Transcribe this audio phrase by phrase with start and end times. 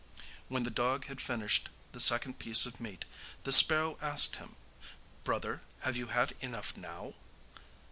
[0.47, 3.05] When the dog had finished the second piece of meat,
[3.43, 4.55] the sparrow asked him:
[5.23, 7.13] 'Brother, have you had enough now?